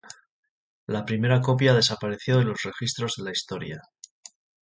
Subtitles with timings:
[0.95, 3.79] La primera copia desapareció de los registros de la historia.